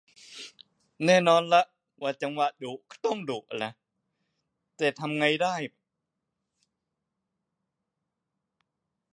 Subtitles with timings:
[1.05, 1.41] แน่นอน
[2.01, 3.71] ว่าจังหวะดุก็ต้องดุอะนะ
[4.77, 5.79] แต่ทำไงให้พอดี